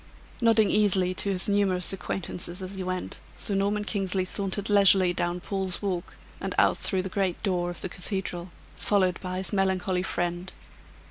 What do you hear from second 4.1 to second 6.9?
sauntered leisurely down Paul's Walk, and out